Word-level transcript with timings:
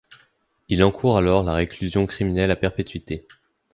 Il 0.67 0.83
encourt 0.83 1.19
alors 1.19 1.43
la 1.43 1.53
réclusion 1.53 2.07
criminelle 2.07 2.49
à 2.49 2.55
perpétuité. 2.55 3.27